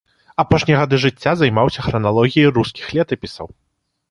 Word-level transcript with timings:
Апошнія 0.43 0.79
гады 0.79 0.97
жыцця 1.03 1.33
займаўся 1.41 1.85
храналогіяй 1.89 2.51
рускіх 2.57 2.85
летапісаў. 3.01 3.47